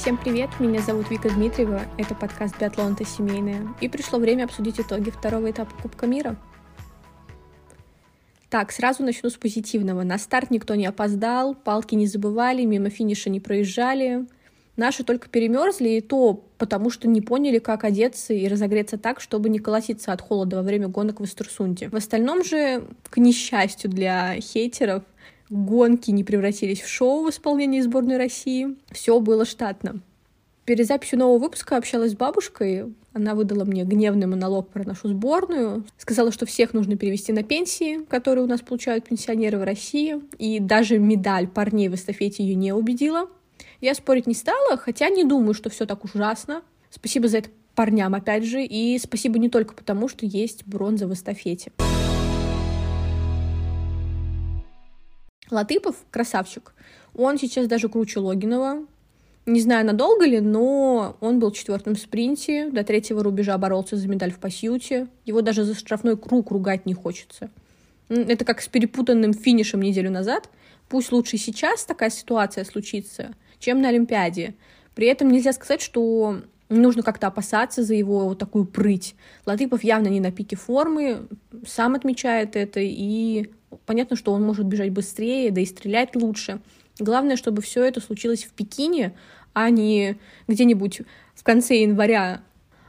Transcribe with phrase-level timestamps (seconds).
[0.00, 4.80] Всем привет, меня зовут Вика Дмитриева, это подкаст «Биатлон это семейное», и пришло время обсудить
[4.80, 6.36] итоги второго этапа Кубка мира.
[8.48, 10.02] Так, сразу начну с позитивного.
[10.02, 14.24] На старт никто не опоздал, палки не забывали, мимо финиша не проезжали.
[14.74, 19.50] Наши только перемерзли, и то потому, что не поняли, как одеться и разогреться так, чтобы
[19.50, 21.90] не колотиться от холода во время гонок в Эстерсунде.
[21.90, 25.02] В остальном же, к несчастью для хейтеров,
[25.50, 28.76] гонки не превратились в шоу в исполнении сборной России.
[28.90, 30.00] Все было штатно.
[30.64, 32.94] Перед записью нового выпуска общалась с бабушкой.
[33.12, 35.84] Она выдала мне гневный монолог про нашу сборную.
[35.98, 40.20] Сказала, что всех нужно перевести на пенсии, которые у нас получают пенсионеры в России.
[40.38, 43.28] И даже медаль парней в эстафете ее не убедила.
[43.80, 46.62] Я спорить не стала, хотя не думаю, что все так ужасно.
[46.90, 48.64] Спасибо за это парням, опять же.
[48.64, 51.72] И спасибо не только потому, что есть бронза в эстафете.
[55.50, 56.74] Латыпов красавчик.
[57.14, 58.86] Он сейчас даже круче Логинова.
[59.46, 64.32] Не знаю, надолго ли, но он был в спринте, до третьего рубежа боролся за медаль
[64.32, 65.08] в пасьюте.
[65.24, 67.50] Его даже за штрафной круг ругать не хочется.
[68.08, 70.48] Это как с перепутанным финишем неделю назад.
[70.88, 74.54] Пусть лучше сейчас такая ситуация случится, чем на Олимпиаде.
[74.94, 79.14] При этом нельзя сказать, что нужно как-то опасаться за его вот такую прыть.
[79.46, 81.28] Латыпов явно не на пике формы,
[81.66, 83.50] сам отмечает это, и
[83.86, 86.60] понятно, что он может бежать быстрее, да и стрелять лучше.
[86.98, 89.14] Главное, чтобы все это случилось в Пекине,
[89.52, 90.16] а не
[90.48, 91.02] где-нибудь
[91.34, 92.42] в конце января.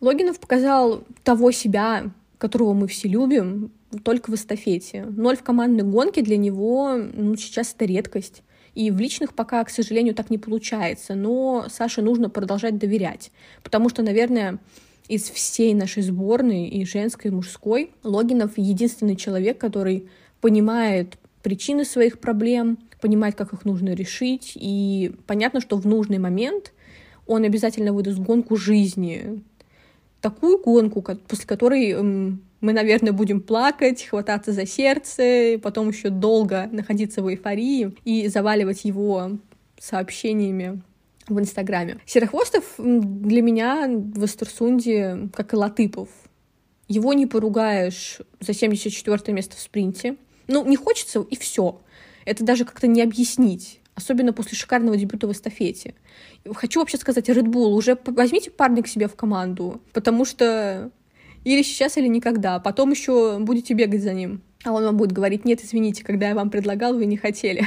[0.00, 3.70] Логинов показал того себя, которого мы все любим,
[4.04, 5.04] только в эстафете.
[5.04, 8.42] Ноль в командной гонке для него ну, сейчас это редкость.
[8.74, 11.14] И в личных пока, к сожалению, так не получается.
[11.14, 13.30] Но Саше нужно продолжать доверять.
[13.62, 14.58] Потому что, наверное,
[15.08, 20.08] из всей нашей сборной, и женской, и мужской, Логинов единственный человек, который
[20.42, 24.52] понимает причины своих проблем, понимает, как их нужно решить.
[24.54, 26.72] И понятно, что в нужный момент
[27.26, 29.42] он обязательно выдаст гонку жизни.
[30.20, 37.22] Такую гонку, после которой мы, наверное, будем плакать, хвататься за сердце, потом еще долго находиться
[37.22, 39.38] в эйфории и заваливать его
[39.80, 40.82] сообщениями
[41.28, 41.98] в Инстаграме.
[42.04, 46.08] Серохвостов для меня в Эстерсунде, как и Латыпов.
[46.88, 50.16] Его не поругаешь за 74 место в спринте.
[50.52, 51.80] Ну, не хочется, и все.
[52.26, 53.80] Это даже как-то не объяснить.
[53.94, 55.94] Особенно после шикарного дебюта в эстафете.
[56.54, 60.90] Хочу вообще сказать, Red Bull, уже возьмите парня к себе в команду, потому что
[61.44, 62.58] или сейчас, или никогда.
[62.58, 64.42] Потом еще будете бегать за ним.
[64.64, 67.66] А он вам будет говорить, нет, извините, когда я вам предлагал, вы не хотели.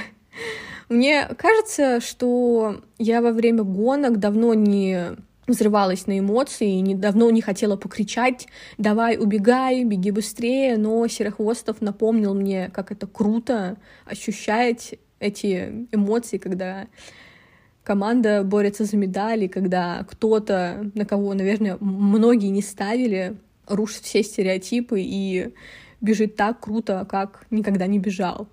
[0.88, 5.16] Мне кажется, что я во время гонок давно не
[5.48, 8.48] взрывалась на эмоции, и давно не хотела покричать
[8.78, 16.88] «давай, убегай, беги быстрее», но Серохвостов напомнил мне, как это круто ощущать эти эмоции, когда
[17.84, 25.02] команда борется за медали, когда кто-то, на кого, наверное, многие не ставили, рушит все стереотипы
[25.02, 25.54] и
[26.02, 28.48] бежит так круто, как никогда не бежал.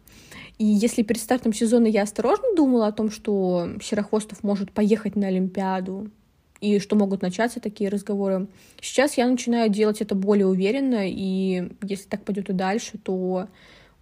[0.59, 5.27] И если перед стартом сезона я осторожно думала о том, что Серохвостов может поехать на
[5.27, 6.11] Олимпиаду,
[6.63, 8.47] и что могут начаться такие разговоры.
[8.81, 13.49] Сейчас я начинаю делать это более уверенно, и если так пойдет и дальше, то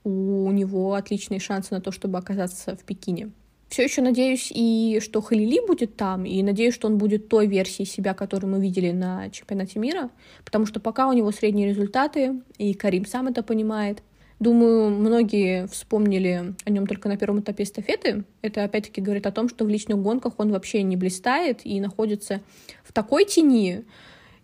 [0.04, 3.30] у него отличные шансы на то, чтобы оказаться в Пекине.
[3.70, 7.86] Все еще надеюсь и что Халили будет там, и надеюсь, что он будет той версией
[7.88, 10.10] себя, которую мы видели на чемпионате мира,
[10.44, 14.02] потому что пока у него средние результаты, и Карим сам это понимает,
[14.40, 18.24] Думаю, многие вспомнили о нем только на первом этапе эстафеты.
[18.40, 22.40] Это опять-таки говорит о том, что в личных гонках он вообще не блистает и находится
[22.82, 23.84] в такой тени,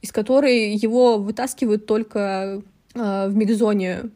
[0.03, 2.63] из которой его вытаскивают только
[2.95, 4.11] э, в мигзоне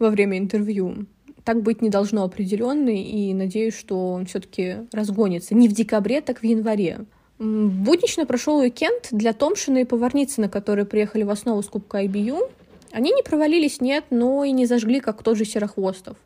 [0.00, 1.06] во время интервью.
[1.44, 5.54] Так быть не должно определенно, и надеюсь, что он все-таки разгонится.
[5.54, 7.06] Не в декабре, так в январе.
[7.38, 12.50] Буднично прошел уикенд для Томшина и Поварницына, которые приехали в основу с Кубка IBU.
[12.92, 16.16] Они не провалились, нет, но и не зажгли, как тот же Серохвостов.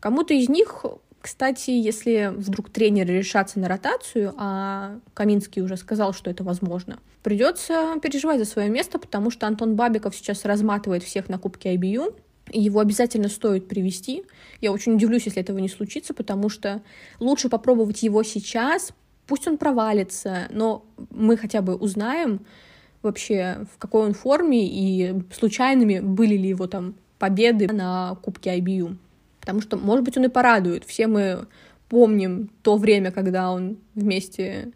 [0.00, 0.84] Кому-то из них,
[1.20, 7.96] кстати, если вдруг тренеры решатся на ротацию, а Каминский уже сказал, что это возможно, придется
[8.02, 12.14] переживать за свое место, потому что Антон Бабиков сейчас разматывает всех на Кубке IBU,
[12.52, 14.24] его обязательно стоит привести.
[14.60, 16.82] Я очень удивлюсь, если этого не случится, потому что
[17.18, 18.90] лучше попробовать его сейчас,
[19.26, 22.44] пусть он провалится, но мы хотя бы узнаем,
[23.04, 28.96] вообще, в какой он форме и случайными были ли его там победы на Кубке IBU.
[29.40, 30.84] Потому что, может быть, он и порадует.
[30.84, 31.46] Все мы
[31.88, 34.72] помним то время, когда он вместе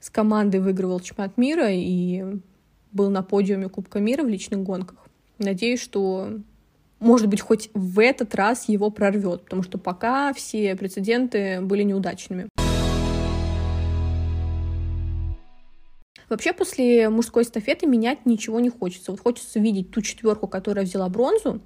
[0.00, 2.24] с командой выигрывал чемпионат мира и
[2.90, 4.98] был на подиуме Кубка мира в личных гонках.
[5.38, 6.30] Надеюсь, что,
[7.00, 12.48] может быть, хоть в этот раз его прорвет, потому что пока все прецеденты были неудачными.
[16.32, 19.10] Вообще после мужской эстафеты менять ничего не хочется.
[19.10, 21.60] Вот хочется видеть ту четверку, которая взяла бронзу.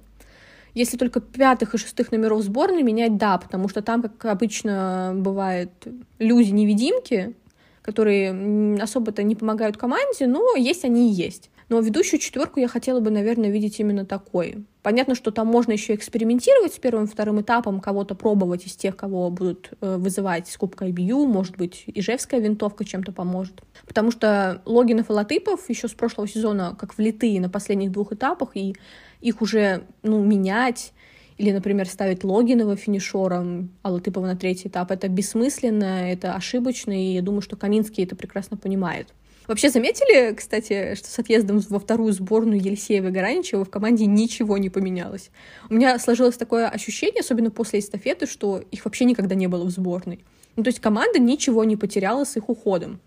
[0.73, 5.71] Если только пятых и шестых номеров сборной менять, да, потому что там, как обычно бывает,
[6.19, 7.35] люди-невидимки,
[7.81, 11.49] которые особо-то не помогают команде, но есть они и есть.
[11.69, 14.65] Но ведущую четверку я хотела бы, наверное, видеть именно такой.
[14.83, 19.29] Понятно, что там можно еще экспериментировать с первым вторым этапом, кого-то пробовать из тех, кого
[19.29, 23.63] будут э, вызывать с Кубка IBU, может быть, ижевская винтовка чем-то поможет.
[23.85, 28.55] Потому что Логинов и Латыпов еще с прошлого сезона как влитые на последних двух этапах,
[28.55, 28.75] и
[29.19, 30.93] их уже, ну, менять
[31.37, 37.13] или, например, ставить Логинова финишером, а Латыпова на третий этап, это бессмысленно, это ошибочно, и
[37.13, 39.13] я думаю, что Каминский это прекрасно понимает.
[39.47, 44.69] Вообще заметили, кстати, что с отъездом во вторую сборную Елисеева Гараничева в команде ничего не
[44.69, 45.31] поменялось?
[45.69, 49.69] У меня сложилось такое ощущение, особенно после эстафеты, что их вообще никогда не было в
[49.69, 50.19] сборной.
[50.57, 52.99] Ну, то есть команда ничего не потеряла с их уходом.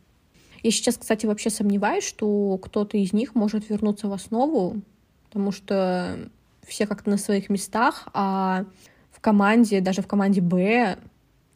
[0.63, 4.81] Я сейчас, кстати, вообще сомневаюсь, что кто-то из них может вернуться в основу,
[5.25, 6.31] потому что
[6.67, 8.65] все как-то на своих местах, а
[9.11, 10.99] в команде, даже в команде Б,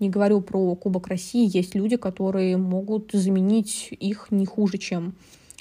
[0.05, 5.15] не говорю про Кубок России, есть люди, которые могут заменить их не хуже, чем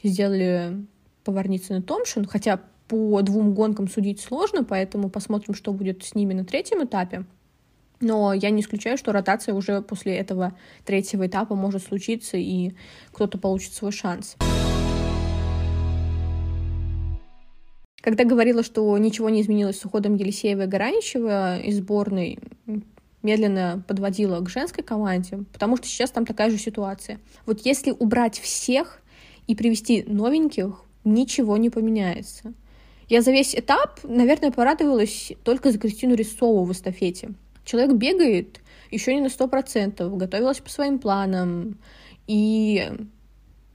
[0.04, 0.86] сделали
[1.24, 2.60] Поварницын и Томшин, хотя
[2.90, 7.26] по двум гонкам судить сложно, поэтому посмотрим, что будет с ними на третьем этапе.
[8.02, 12.74] Но я не исключаю, что ротация уже после этого третьего этапа может случиться, и
[13.14, 14.36] кто-то получит свой шанс.
[18.02, 22.40] Когда говорила, что ничего не изменилось с уходом Елисеева и Гараничева из сборной,
[23.24, 27.20] медленно подводила к женской команде, потому что сейчас там такая же ситуация.
[27.46, 29.02] Вот если убрать всех
[29.48, 32.54] и привести новеньких, ничего не поменяется.
[33.10, 37.34] Я за весь этап, наверное, порадовалась только за Кристину Рисову в эстафете.
[37.66, 38.62] Человек бегает
[38.92, 41.80] еще не на сто процентов, готовилась по своим планам
[42.28, 42.92] и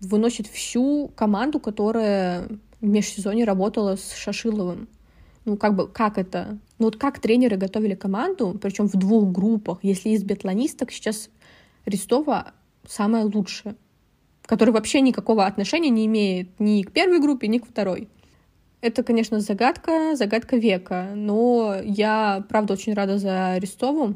[0.01, 2.49] выносит всю команду, которая
[2.81, 4.89] в межсезонье работала с Шашиловым
[5.49, 6.59] ну, как бы, как это?
[6.79, 11.31] Ну, вот как тренеры готовили команду, причем в двух группах, если из биатлонисток сейчас
[11.87, 12.53] Рестова
[12.87, 13.75] самая лучшая,
[14.45, 18.09] которая вообще никакого отношения не имеет ни к первой группе, ни к второй.
[18.83, 24.15] Это, конечно, загадка, загадка века, но я, правда, очень рада за Рестову.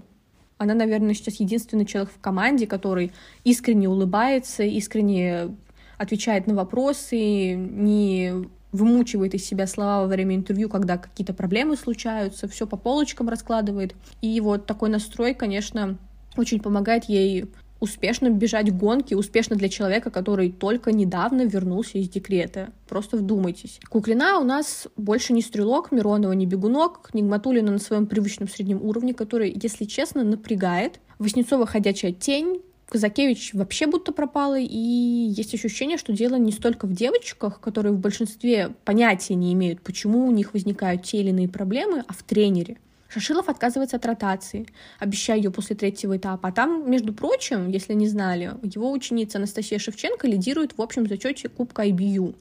[0.58, 3.12] Она, наверное, сейчас единственный человек в команде, который
[3.42, 5.56] искренне улыбается, искренне
[5.96, 12.48] отвечает на вопросы, не вымучивает из себя слова во время интервью, когда какие-то проблемы случаются,
[12.48, 13.94] все по полочкам раскладывает.
[14.20, 15.98] И вот такой настрой, конечно,
[16.36, 17.46] очень помогает ей
[17.82, 22.68] успешно бежать гонки, успешно для человека, который только недавно вернулся из декрета.
[22.88, 23.80] Просто вдумайтесь.
[23.88, 29.14] Куклина у нас больше не стрелок, Миронова не бегунок, Нигматулина на своем привычном среднем уровне,
[29.14, 31.00] который, если честно, напрягает.
[31.18, 36.92] Воснецова ходячая тень, Казакевич вообще будто пропала, и есть ощущение, что дело не столько в
[36.92, 42.04] девочках, которые в большинстве понятия не имеют, почему у них возникают те или иные проблемы,
[42.06, 42.76] а в тренере.
[43.08, 44.66] Шашилов отказывается от ротации,
[44.98, 46.50] обещая ее после третьего этапа.
[46.50, 51.48] А там, между прочим, если не знали, его ученица Анастасия Шевченко лидирует в общем зачете
[51.48, 52.34] Кубка IBU.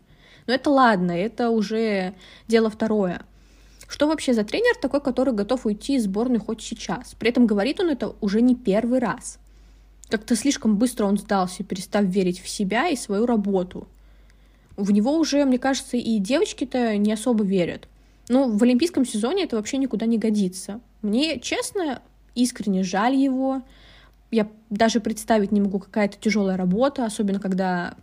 [0.47, 2.13] Но это ладно, это уже
[2.49, 3.21] дело второе.
[3.87, 7.15] Что вообще за тренер такой, который готов уйти из сборной хоть сейчас?
[7.17, 9.39] При этом говорит он это уже не первый раз.
[10.11, 13.87] Как-то слишком быстро он сдался, перестав верить в себя и свою работу.
[14.75, 17.87] В него уже, мне кажется, и девочки-то не особо верят.
[18.27, 20.81] Но в олимпийском сезоне это вообще никуда не годится.
[21.01, 22.01] Мне, честно,
[22.35, 23.61] искренне жаль его.
[24.31, 27.95] Я даже представить не могу, какая это тяжелая работа, особенно когда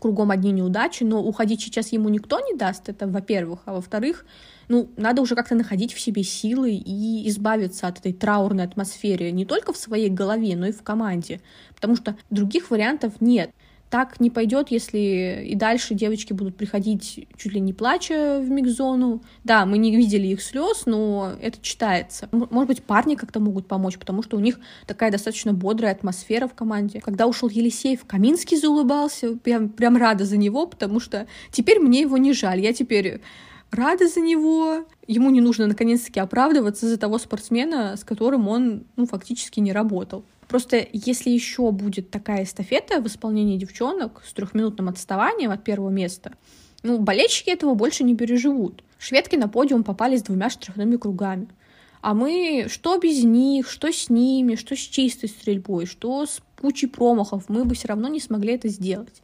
[0.00, 4.26] кругом одни неудачи, но уходить сейчас ему никто не даст, это во-первых, а во-вторых,
[4.68, 9.44] ну, надо уже как-то находить в себе силы и избавиться от этой траурной атмосферы не
[9.44, 11.40] только в своей голове, но и в команде,
[11.74, 13.50] потому что других вариантов нет.
[13.90, 19.22] Так не пойдет, если и дальше девочки будут приходить чуть ли не плача в микзону.
[19.44, 22.28] Да, мы не видели их слез, но это читается.
[22.32, 26.54] Может быть, парни как-то могут помочь, потому что у них такая достаточно бодрая атмосфера в
[26.54, 27.00] команде.
[27.00, 29.36] Когда ушел Елисеев, Каминский заулыбался.
[29.36, 32.60] Прям, прям рада за него, потому что теперь мне его не жаль.
[32.60, 33.20] Я теперь
[33.70, 34.84] рада за него.
[35.06, 40.24] Ему не нужно наконец-таки оправдываться за того спортсмена, с которым он ну, фактически не работал.
[40.48, 46.32] Просто если еще будет такая эстафета в исполнении девчонок с трехминутным отставанием от первого места,
[46.82, 48.84] ну, болельщики этого больше не переживут.
[48.98, 51.48] Шведки на подиум попали с двумя штрафными кругами.
[52.00, 56.86] А мы что без них, что с ними, что с чистой стрельбой, что с кучей
[56.86, 59.22] промахов, мы бы все равно не смогли это сделать.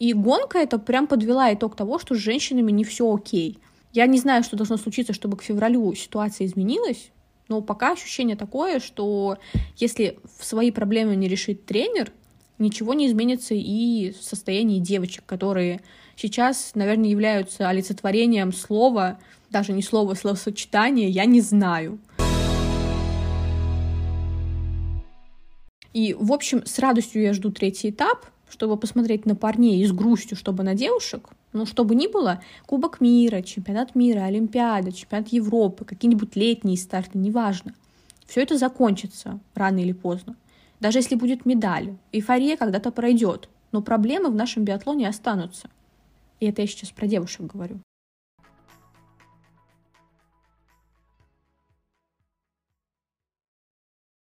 [0.00, 3.58] И гонка это прям подвела итог того, что с женщинами не все окей.
[3.92, 7.12] Я не знаю, что должно случиться, чтобы к февралю ситуация изменилась,
[7.48, 9.38] но пока ощущение такое, что
[9.76, 12.12] если свои проблемы не решит тренер,
[12.58, 15.82] ничего не изменится и в состоянии девочек, которые
[16.16, 19.18] сейчас, наверное, являются олицетворением слова,
[19.50, 21.98] даже не слова, а словосочетания «я не знаю».
[25.92, 29.92] И, в общем, с радостью я жду третий этап, чтобы посмотреть на парней и с
[29.92, 31.30] грустью, чтобы на девушек.
[31.52, 37.74] Ну, чтобы ни было, Кубок мира, чемпионат мира, Олимпиада, чемпионат Европы, какие-нибудь летние старты, неважно.
[38.26, 40.36] Все это закончится рано или поздно.
[40.80, 45.68] Даже если будет медаль, эйфория когда-то пройдет, но проблемы в нашем биатлоне останутся.
[46.40, 47.80] И это я сейчас про девушек говорю.